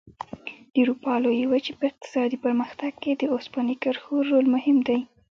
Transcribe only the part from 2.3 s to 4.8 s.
پرمختګ کې د اوسپنې کرښو رول مهم